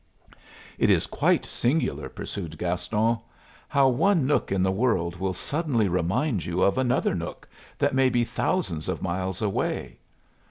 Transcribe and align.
"It 0.79 0.89
is 0.89 1.05
quite 1.05 1.45
singular," 1.45 2.09
pursued 2.09 2.57
Gaston, 2.57 3.19
"how 3.67 3.89
one 3.89 4.25
nook 4.25 4.51
in 4.51 4.63
the 4.63 4.71
world 4.71 5.17
will 5.17 5.31
suddenly 5.35 5.87
remind 5.87 6.43
you 6.43 6.63
of 6.63 6.79
another 6.79 7.13
nook 7.13 7.47
that 7.77 7.93
may 7.93 8.09
be 8.09 8.23
thousands 8.23 8.89
of 8.89 9.03
miles 9.03 9.43
away. 9.43 9.99